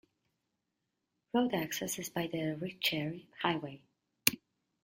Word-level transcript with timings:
Road 1.31 1.53
access 1.53 1.99
is 1.99 2.09
by 2.09 2.25
the 2.25 2.55
Riccheri 2.57 3.27
Highway. 3.43 3.83